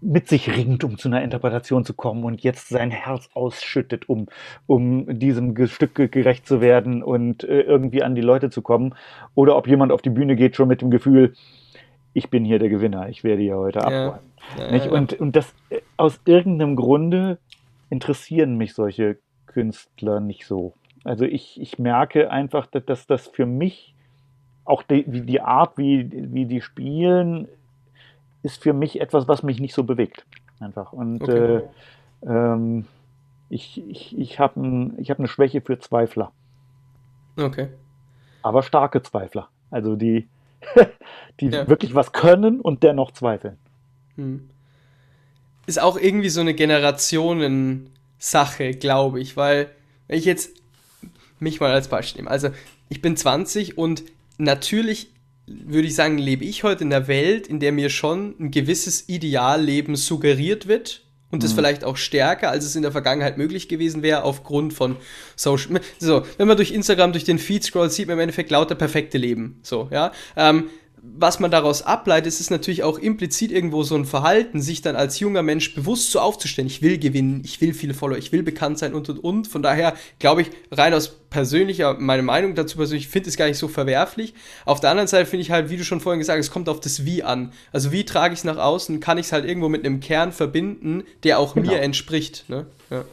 [0.04, 4.26] mit sich ringt, um zu einer Interpretation zu kommen und jetzt sein Herz ausschüttet, um,
[4.66, 8.94] um diesem Stück gerecht zu werden und äh, irgendwie an die Leute zu kommen.
[9.34, 11.34] Oder ob jemand auf die Bühne geht schon mit dem Gefühl,
[12.12, 14.20] ich bin hier der Gewinner, ich werde hier heute abräumen.
[14.58, 14.76] Ja.
[14.76, 17.38] Ja, und, und das äh, aus irgendeinem Grunde
[17.90, 20.74] interessieren mich solche Künstler nicht so.
[21.02, 23.94] Also ich, ich merke einfach, dass, dass das für mich
[24.64, 27.48] auch die, die Art, wie, wie die spielen,
[28.44, 30.24] ist für mich etwas, was mich nicht so bewegt.
[30.60, 30.92] Einfach.
[30.92, 31.56] Und okay.
[31.56, 31.62] äh,
[32.26, 32.84] ähm,
[33.48, 36.30] ich, ich, ich habe ein, hab eine Schwäche für Zweifler.
[37.36, 37.68] Okay.
[38.42, 39.48] Aber starke Zweifler.
[39.70, 40.28] Also die,
[41.40, 41.66] die ja.
[41.68, 43.56] wirklich was können und dennoch zweifeln.
[44.16, 44.50] Hm.
[45.66, 49.70] Ist auch irgendwie so eine Generationensache, glaube ich, weil
[50.06, 50.50] wenn ich jetzt
[51.40, 52.50] mich mal als Beispiel nehme, also
[52.90, 54.04] ich bin 20 und
[54.36, 55.13] natürlich
[55.46, 59.08] würde ich sagen, lebe ich heute in der Welt, in der mir schon ein gewisses
[59.08, 61.56] Idealleben suggeriert wird und das mhm.
[61.56, 64.96] vielleicht auch stärker, als es in der Vergangenheit möglich gewesen wäre, aufgrund von
[65.36, 65.80] Social.
[65.98, 69.18] So, wenn man durch Instagram durch den Feed scrollt, sieht man im Endeffekt lauter perfekte
[69.18, 69.58] Leben.
[69.62, 70.12] So, ja.
[70.36, 70.68] Ähm,
[71.16, 75.20] was man daraus ableitet, ist natürlich auch implizit irgendwo so ein Verhalten, sich dann als
[75.20, 76.66] junger Mensch bewusst so aufzustellen.
[76.66, 79.46] Ich will gewinnen, ich will viele Follower, ich will bekannt sein und und und.
[79.46, 83.58] Von daher glaube ich, rein aus persönlicher, meine Meinung dazu persönlich, finde es gar nicht
[83.58, 84.34] so verwerflich.
[84.64, 86.68] Auf der anderen Seite finde ich halt, wie du schon vorhin gesagt hast, es kommt
[86.68, 87.52] auf das Wie an.
[87.72, 90.32] Also wie trage ich es nach außen, kann ich es halt irgendwo mit einem Kern
[90.32, 91.70] verbinden, der auch genau.
[91.70, 92.48] mir entspricht.
[92.48, 92.66] Ne?
[92.90, 93.04] Ja.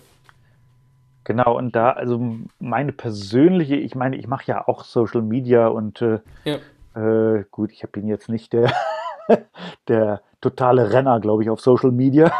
[1.24, 2.20] Genau, und da, also
[2.60, 6.58] meine persönliche, ich meine, ich mache ja auch Social Media und äh, ja.
[6.96, 8.72] Äh, gut, ich bin jetzt nicht der,
[9.88, 12.32] der totale Renner, glaube ich, auf Social Media.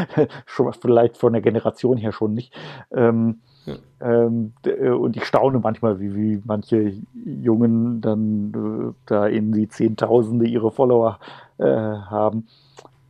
[0.46, 2.52] schon, vielleicht von der Generation her schon nicht.
[2.92, 3.76] Ähm, ja.
[4.00, 6.92] ähm, äh, und ich staune manchmal, wie, wie manche
[7.24, 8.52] Jungen dann
[8.90, 11.18] äh, da in die Zehntausende ihre Follower
[11.58, 12.46] äh, haben.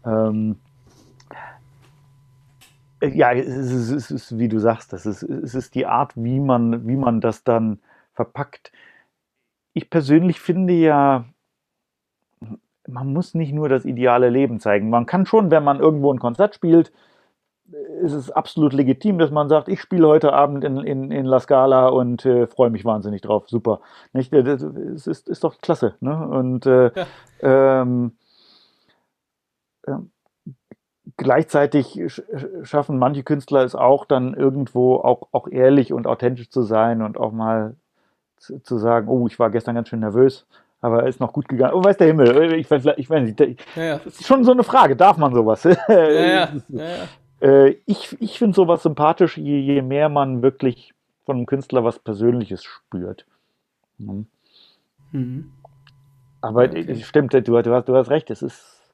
[0.05, 0.57] Ähm,
[3.01, 6.13] äh, ja, es ist, es ist, wie du sagst, das ist, es ist die Art,
[6.15, 7.81] wie man, wie man das dann
[8.13, 8.71] verpackt
[9.75, 11.27] ich persönlich finde ja,
[12.87, 14.89] man muss nicht nur das ideale Leben zeigen.
[14.89, 16.93] Man kann schon, wenn man irgendwo ein Konzert spielt,
[18.03, 21.41] ist es absolut legitim, dass man sagt, ich spiele heute Abend in, in, in La
[21.41, 23.49] Scala und äh, freue mich wahnsinnig drauf.
[23.49, 23.81] Super.
[24.13, 24.33] Nicht?
[24.33, 25.97] Das ist, ist doch klasse.
[26.01, 26.29] Ne?
[26.29, 27.07] Und äh, ja.
[27.83, 28.13] ähm,
[29.87, 29.97] äh,
[31.17, 32.01] gleichzeitig
[32.63, 37.17] schaffen manche Künstler es auch dann irgendwo auch, auch ehrlich und authentisch zu sein und
[37.19, 37.77] auch mal
[38.63, 40.47] zu sagen, oh, ich war gestern ganz schön nervös,
[40.81, 41.75] aber ist noch gut gegangen.
[41.75, 42.55] Oh, weiß der Himmel.
[42.55, 43.41] Ich weiß, ich weiß nicht.
[43.77, 44.01] Ja, ja.
[44.05, 44.97] Das ist schon so eine Frage.
[44.97, 45.65] Darf man sowas?
[45.89, 47.09] Ja, ja.
[47.41, 51.99] Äh, ich ich finde sowas sympathisch, je, je, mehr man wirklich von einem Künstler was
[51.99, 53.27] Persönliches spürt.
[53.99, 54.27] Mhm.
[55.13, 55.53] Mhm.
[56.41, 56.97] Aber okay.
[57.03, 58.31] stimmt, du, du, hast, du hast recht.
[58.31, 58.93] Es ist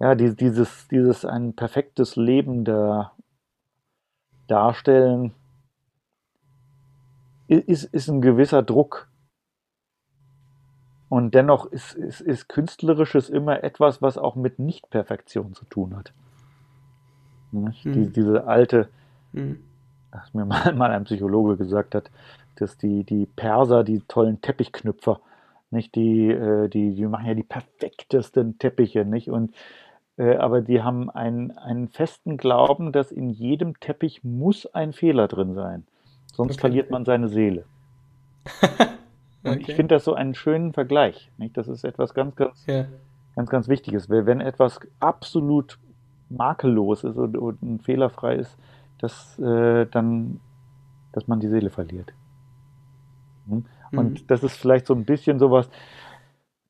[0.00, 3.12] ja dieses, dieses ein perfektes Leben da
[4.48, 5.32] darstellen
[7.48, 9.08] ist, ist ein gewisser Druck.
[11.08, 16.12] Und dennoch ist, ist, ist Künstlerisches immer etwas, was auch mit Nichtperfektion zu tun hat.
[17.52, 17.72] Mhm.
[17.84, 18.88] Die, diese alte,
[19.32, 19.60] mhm.
[20.10, 22.10] was mir mal, mal ein Psychologe gesagt hat,
[22.56, 25.20] dass die, die Perser, die tollen Teppichknüpfer,
[25.70, 29.30] nicht die, äh, die, die machen ja die perfektesten Teppiche, nicht?
[29.30, 29.54] Und
[30.16, 35.28] äh, aber die haben einen, einen festen Glauben, dass in jedem Teppich muss ein Fehler
[35.28, 35.86] drin sein.
[36.36, 36.60] Sonst okay.
[36.60, 37.64] verliert man seine Seele.
[39.42, 41.30] Und ich finde das so einen schönen Vergleich.
[41.38, 41.56] Nicht?
[41.56, 42.84] Das ist etwas ganz, ganz, ja.
[43.36, 44.10] ganz, ganz Wichtiges.
[44.10, 45.78] Wenn etwas absolut
[46.28, 48.54] makellos ist und, und fehlerfrei ist,
[48.98, 50.40] dass, äh, dann,
[51.12, 52.12] dass man die Seele verliert.
[53.48, 53.64] Hm?
[53.92, 54.26] Und mhm.
[54.26, 55.70] das ist vielleicht so ein bisschen sowas,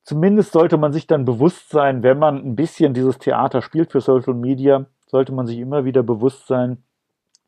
[0.05, 4.00] zumindest sollte man sich dann bewusst sein, wenn man ein bisschen dieses Theater spielt für
[4.00, 6.85] Social Media, sollte man sich immer wieder bewusst sein,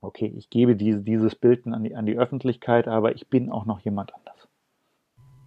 [0.00, 3.66] okay, ich gebe diese, dieses Bild an die, an die Öffentlichkeit, aber ich bin auch
[3.66, 4.48] noch jemand anders.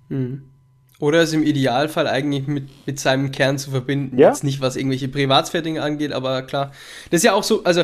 [0.09, 0.51] Mhm.
[0.99, 4.19] Oder es im Idealfall eigentlich mit, mit seinem Kern zu verbinden.
[4.19, 4.29] Ja.
[4.29, 6.71] Jetzt nicht, was irgendwelche Privatsphäre angeht, aber klar.
[7.09, 7.83] Das ist ja auch so, also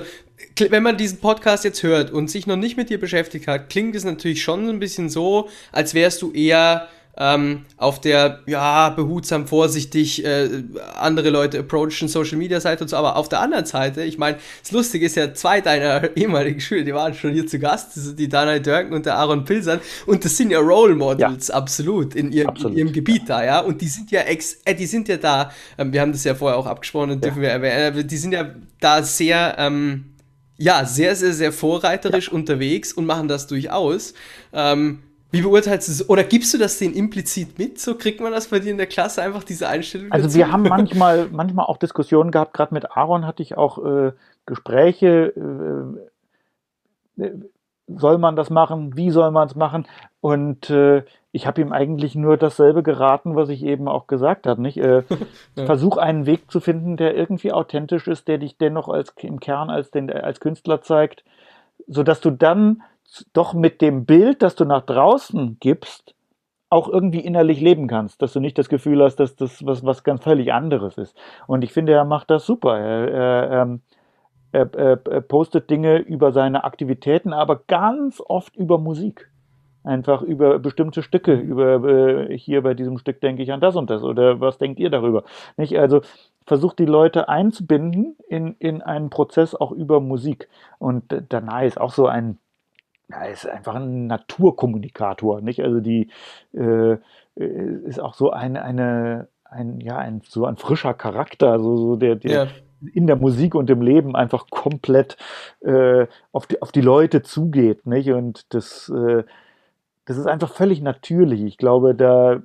[0.69, 3.95] wenn man diesen Podcast jetzt hört und sich noch nicht mit dir beschäftigt hat, klingt
[3.95, 9.47] es natürlich schon ein bisschen so, als wärst du eher ähm, auf der, ja, behutsam,
[9.47, 10.49] vorsichtig äh,
[10.97, 14.37] andere Leute approachen, Social Media Seite und so, aber auf der anderen Seite, ich meine,
[14.61, 18.03] das Lustige ist ja, zwei deiner ehemaligen Schüler, die waren schon hier zu Gast, das
[18.03, 21.55] sind die Daniel Dörken und der Aaron Pilsern und das sind ja Role Models, ja.
[21.55, 22.73] absolut, in, ihr, absolut.
[22.73, 25.51] in ihrem Gebiet da, ja, und die sind ja ex, äh, die sind ja da,
[25.77, 27.29] ähm, wir haben das ja vorher auch abgesprochen und ja.
[27.29, 30.13] dürfen wir erwähnen, äh, die sind ja da sehr, ähm,
[30.59, 32.33] ja, sehr, sehr, sehr vorreiterisch ja.
[32.33, 34.13] unterwegs und machen das durchaus.
[34.53, 34.99] Ähm,
[35.31, 36.09] wie beurteilst du es?
[36.09, 37.79] Oder gibst du das denen implizit mit?
[37.79, 40.11] So kriegt man das bei dir in der Klasse einfach diese Einstellung?
[40.11, 44.11] Also wir haben manchmal, manchmal auch Diskussionen gehabt, gerade mit Aaron hatte ich auch äh,
[44.45, 45.33] Gespräche,
[47.17, 47.31] äh, äh
[47.87, 49.87] soll man das machen, wie soll man es machen?
[50.19, 54.61] Und äh, ich habe ihm eigentlich nur dasselbe geraten, was ich eben auch gesagt habe.
[54.61, 54.77] Nicht?
[54.77, 55.03] Äh,
[55.55, 55.65] ja.
[55.65, 59.69] Versuch einen Weg zu finden, der irgendwie authentisch ist, der dich dennoch als, im Kern
[59.69, 61.23] als, den, als Künstler zeigt,
[61.87, 62.81] sodass du dann
[63.33, 66.15] doch mit dem Bild, das du nach draußen gibst,
[66.69, 70.03] auch irgendwie innerlich leben kannst, dass du nicht das Gefühl hast, dass das was, was
[70.03, 71.17] ganz völlig anderes ist.
[71.47, 72.77] Und ich finde, er macht das super.
[72.77, 73.81] Er, er, ähm,
[74.51, 79.31] er, er postet Dinge über seine Aktivitäten, aber ganz oft über Musik.
[79.83, 83.89] Einfach über bestimmte Stücke, über äh, hier bei diesem Stück denke ich an das und
[83.89, 85.23] das oder was denkt ihr darüber?
[85.55, 85.79] Nicht?
[85.79, 86.01] Also
[86.45, 90.49] versucht die Leute einzubinden in, in einen Prozess auch über Musik.
[90.77, 92.37] Und äh, danach ist auch so ein
[93.09, 95.61] ja, ist einfach ein Naturkommunikator, nicht?
[95.61, 96.09] Also die
[96.53, 96.97] äh,
[97.35, 102.15] ist auch so eine, eine, ein, ja, ein, so ein frischer Charakter, so, so der,
[102.15, 102.47] der ja.
[102.93, 105.17] in der Musik und im Leben einfach komplett
[105.61, 108.11] äh, auf, die, auf die Leute zugeht, nicht?
[108.11, 109.23] Und das, äh,
[110.05, 111.43] das ist einfach völlig natürlich.
[111.43, 112.41] Ich glaube, da,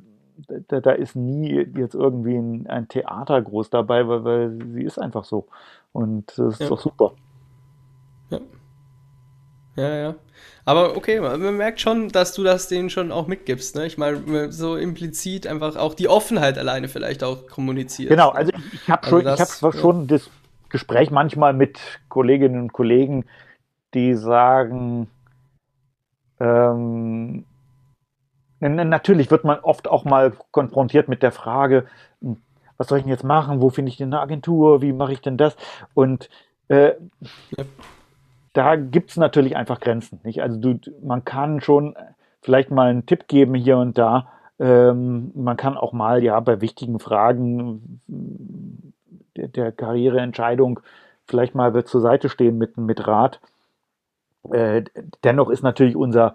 [0.69, 4.99] da, da ist nie jetzt irgendwie ein, ein Theater groß dabei, weil, weil sie ist
[4.99, 5.47] einfach so.
[5.93, 6.69] Und das ist ja.
[6.69, 7.13] doch super.
[8.31, 8.39] Ja.
[9.77, 10.15] Ja, ja.
[10.65, 13.75] Aber okay, man merkt schon, dass du das denen schon auch mitgibst.
[13.75, 13.87] Ne?
[13.87, 18.11] Ich meine, so implizit einfach auch die Offenheit alleine vielleicht auch kommuniziert.
[18.11, 20.31] Genau, also ich, ich habe also schon, das, ich hab schon das
[20.69, 23.25] Gespräch manchmal mit Kolleginnen und Kollegen,
[23.95, 25.09] die sagen,
[26.39, 27.45] ähm,
[28.61, 31.87] natürlich wird man oft auch mal konfrontiert mit der Frage,
[32.21, 32.37] hm,
[32.77, 33.61] was soll ich denn jetzt machen?
[33.61, 34.81] Wo finde ich denn eine Agentur?
[34.81, 35.57] Wie mache ich denn das?
[35.95, 36.31] Und
[36.69, 36.93] äh,
[37.57, 37.65] ja
[38.53, 40.21] da gibt es natürlich einfach Grenzen.
[40.25, 40.43] Nicht?
[40.43, 41.95] Also du, man kann schon
[42.41, 44.29] vielleicht mal einen Tipp geben hier und da.
[44.59, 48.01] Ähm, man kann auch mal ja bei wichtigen Fragen
[49.37, 50.81] der, der Karriereentscheidung
[51.27, 53.41] vielleicht mal zur Seite stehen mit, mit Rat.
[54.51, 54.85] Äh,
[55.25, 56.35] dennoch ist natürlich unser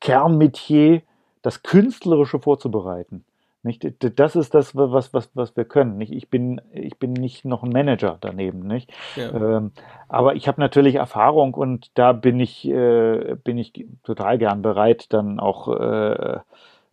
[0.00, 1.02] Kernmetier,
[1.42, 3.24] das Künstlerische vorzubereiten.
[3.62, 3.84] Nicht?
[4.18, 5.98] Das ist das, was, was, was wir können.
[5.98, 6.12] Nicht?
[6.12, 8.66] Ich, bin, ich bin nicht noch ein Manager daneben.
[8.66, 8.92] Nicht?
[9.16, 9.56] Ja.
[9.56, 9.72] Ähm,
[10.08, 13.72] aber ich habe natürlich Erfahrung und da bin ich, äh, bin ich
[14.04, 16.38] total gern bereit, dann auch äh,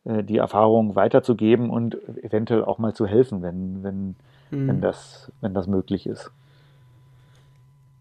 [0.06, 4.15] äh, die Erfahrung weiterzugeben und eventuell auch mal zu helfen, wenn, wenn,
[4.51, 4.67] mhm.
[4.67, 6.32] wenn, das, wenn das möglich ist.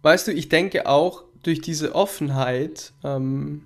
[0.03, 3.62] Weißt du, ich denke auch durch diese Offenheit, ähm,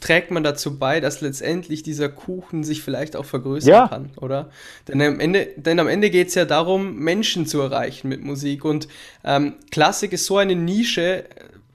[0.00, 3.88] trägt man dazu bei, dass letztendlich dieser Kuchen sich vielleicht auch vergrößern ja.
[3.88, 4.50] kann, oder?
[4.88, 8.64] Denn am Ende, denn am Ende geht es ja darum, Menschen zu erreichen mit Musik.
[8.64, 8.88] Und
[9.24, 11.24] ähm, Klassik ist so eine Nische,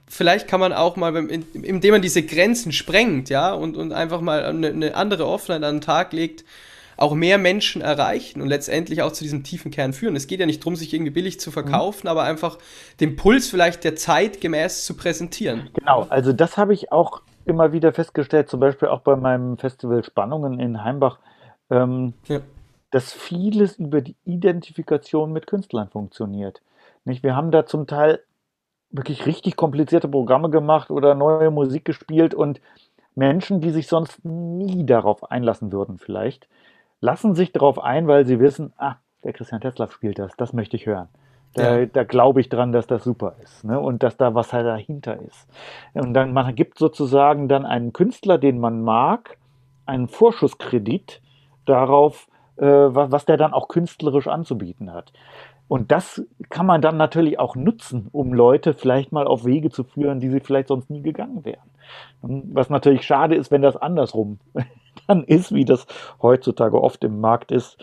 [0.08, 4.44] vielleicht kann man auch mal, indem man diese Grenzen sprengt, ja, und, und einfach mal
[4.44, 6.44] eine, eine andere Offenheit an den Tag legt,
[6.96, 10.16] auch mehr Menschen erreichen und letztendlich auch zu diesem tiefen Kern führen.
[10.16, 12.10] Es geht ja nicht darum, sich irgendwie billig zu verkaufen, mhm.
[12.10, 12.58] aber einfach
[13.00, 15.68] den Puls vielleicht der Zeit gemäß zu präsentieren.
[15.74, 20.04] Genau, also das habe ich auch immer wieder festgestellt, zum Beispiel auch bei meinem Festival
[20.04, 21.18] Spannungen in Heimbach,
[21.70, 22.40] ähm, ja.
[22.90, 26.62] dass vieles über die Identifikation mit Künstlern funktioniert.
[27.04, 27.22] Nicht?
[27.22, 28.20] Wir haben da zum Teil
[28.90, 32.60] wirklich richtig komplizierte Programme gemacht oder neue Musik gespielt und
[33.14, 36.48] Menschen, die sich sonst nie darauf einlassen würden, vielleicht,
[37.00, 40.76] lassen sich darauf ein, weil sie wissen, ah, der Christian Tesla spielt das, das möchte
[40.76, 41.08] ich hören.
[41.56, 41.86] Da, ja.
[41.86, 43.80] da glaube ich dran, dass das super ist ne?
[43.80, 45.48] und dass da was halt dahinter ist.
[45.94, 49.38] Und dann man gibt sozusagen dann einen Künstler, den man mag,
[49.86, 51.22] einen Vorschusskredit
[51.64, 55.12] darauf, äh, was, was der dann auch künstlerisch anzubieten hat.
[55.68, 59.82] Und das kann man dann natürlich auch nutzen, um Leute vielleicht mal auf Wege zu
[59.82, 61.70] führen, die sie vielleicht sonst nie gegangen wären.
[62.22, 64.38] Was natürlich schade ist, wenn das andersrum
[65.08, 65.86] dann ist, wie das
[66.22, 67.78] heutzutage oft im Markt ist,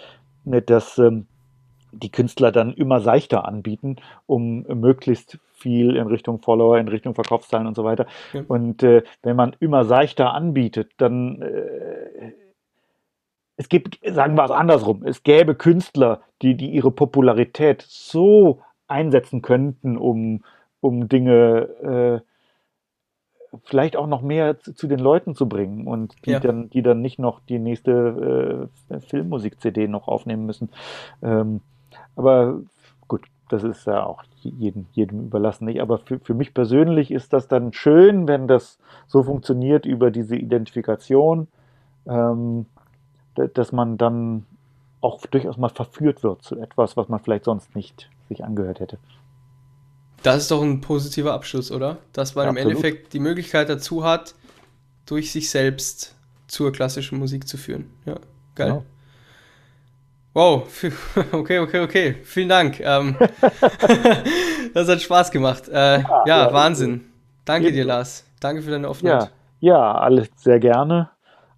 [0.46, 1.28] dass ähm,
[1.94, 7.68] die Künstler dann immer seichter anbieten, um möglichst viel in Richtung Follower, in Richtung Verkaufszahlen
[7.68, 8.06] und so weiter.
[8.34, 8.44] Ja.
[8.48, 12.34] Und äh, wenn man immer seichter anbietet, dann äh,
[13.56, 19.41] es gibt, sagen wir es andersrum, es gäbe Künstler, die, die ihre Popularität so einsetzen
[19.41, 20.44] könnten, um,
[20.82, 26.32] um Dinge äh, vielleicht auch noch mehr zu, zu, den Leuten zu bringen und die,
[26.32, 26.39] ja.
[26.39, 30.70] dann, die dann nicht noch die nächste äh, Filmmusik-CD noch aufnehmen müssen.
[31.22, 31.62] Ähm,
[32.16, 32.61] aber
[33.07, 35.66] gut, das ist ja auch jedem, jedem überlassen.
[35.66, 35.82] Nicht?
[35.82, 40.36] Aber für, für mich persönlich ist das dann schön, wenn das so funktioniert über diese
[40.36, 41.47] Identifikation,
[42.05, 42.66] ähm,
[43.36, 44.45] dass man dann
[45.01, 48.97] auch durchaus mal verführt wird zu etwas, was man vielleicht sonst nicht sich angehört hätte.
[50.22, 51.97] Das ist doch ein positiver Abschluss, oder?
[52.14, 54.36] Dass man ja, im Endeffekt die Möglichkeit dazu hat,
[55.05, 56.16] durch sich selbst
[56.47, 57.89] zur klassischen Musik zu führen.
[58.05, 58.16] Ja,
[58.55, 58.70] geil.
[58.70, 58.84] Genau.
[60.34, 60.68] Wow,
[61.32, 62.16] okay, okay, okay.
[62.24, 62.80] Vielen Dank.
[62.80, 63.16] Ähm,
[64.74, 65.70] das hat Spaß gemacht.
[65.70, 67.02] Äh, ja, ja, Wahnsinn.
[67.46, 68.26] Danke dir, Lars.
[68.40, 69.30] Danke für deine Offenheit.
[69.60, 71.10] Ja, ja, alles sehr gerne.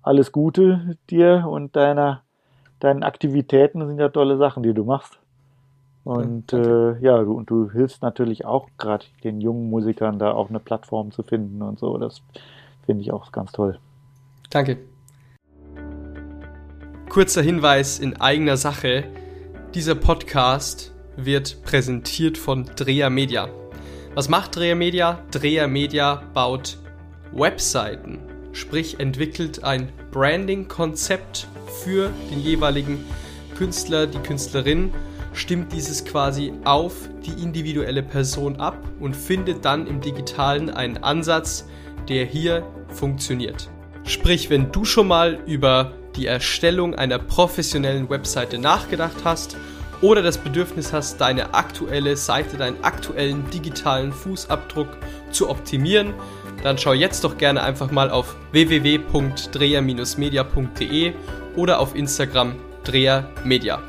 [0.01, 2.23] Alles Gute dir und deiner,
[2.80, 3.80] deinen Aktivitäten.
[3.80, 5.19] Das sind ja tolle Sachen, die du machst.
[6.03, 10.49] Und äh, ja, du, und du hilfst natürlich auch gerade den jungen Musikern da auch
[10.49, 11.97] eine Plattform zu finden und so.
[11.97, 12.21] Das
[12.86, 13.80] finde ich auch ganz toll.
[14.51, 14.78] Danke.
[17.16, 19.05] Kurzer Hinweis in eigener Sache.
[19.74, 23.47] Dieser Podcast wird präsentiert von Dreher Media.
[24.16, 25.24] Was macht Dreher Media?
[25.32, 26.78] Dreher Media baut
[27.32, 28.20] Webseiten,
[28.51, 31.47] sprich entwickelt ein Branding-Konzept
[31.82, 33.05] für den jeweiligen
[33.57, 34.91] Künstler, die Künstlerin,
[35.32, 41.66] stimmt dieses quasi auf die individuelle Person ab und findet dann im digitalen einen Ansatz,
[42.09, 43.70] der hier funktioniert.
[44.03, 49.55] Sprich, wenn du schon mal über die Erstellung einer professionellen Webseite nachgedacht hast
[50.01, 54.89] oder das Bedürfnis hast, deine aktuelle Seite, deinen aktuellen digitalen Fußabdruck
[55.32, 56.13] zu optimieren,
[56.63, 61.13] dann schau jetzt doch gerne einfach mal auf www.dreher-media.de
[61.55, 63.82] oder auf Instagram drehermedia.